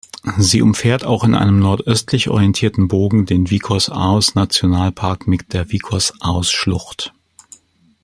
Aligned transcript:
Sie 0.39 0.63
umfährt 0.63 1.05
auch 1.05 1.23
in 1.23 1.35
einem 1.35 1.59
nordöstlich 1.59 2.27
orientierten 2.29 2.87
Bogen 2.87 3.27
den 3.27 3.51
Vikos-Aoos-Nationalpark 3.51 5.27
mit 5.27 5.53
der 5.53 5.71
Vikos-Aoos-Schlucht. 5.71 7.13